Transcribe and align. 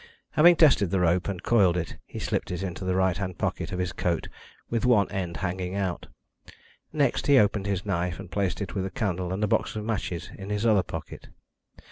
Having 0.31 0.55
tested 0.55 0.89
the 0.89 0.99
rope 0.99 1.27
and 1.27 1.43
coiled 1.43 1.77
it, 1.77 1.97
he 2.07 2.17
slipped 2.17 2.49
it 2.49 2.63
into 2.63 2.83
the 2.83 2.95
right 2.95 3.15
hand 3.15 3.37
pocket 3.37 3.71
of 3.71 3.77
his 3.77 3.93
coat 3.93 4.27
with 4.67 4.83
one 4.83 5.07
end 5.11 5.37
hanging 5.45 5.75
out. 5.75 6.07
Next 6.91 7.27
he 7.27 7.37
opened 7.37 7.67
his 7.67 7.85
knife, 7.85 8.19
and 8.19 8.31
placed 8.31 8.61
it 8.61 8.73
with 8.73 8.87
a 8.87 8.89
candle 8.89 9.31
and 9.31 9.43
a 9.43 9.47
box 9.47 9.75
of 9.75 9.85
matches 9.85 10.31
in 10.35 10.49
his 10.49 10.65
other 10.65 10.81
pocket. 10.81 11.27